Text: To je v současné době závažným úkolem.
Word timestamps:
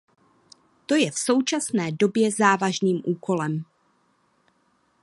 To 0.87 0.95
je 0.95 1.11
v 1.11 1.17
současné 1.19 1.91
době 1.91 2.31
závažným 2.31 3.01
úkolem. 3.05 3.65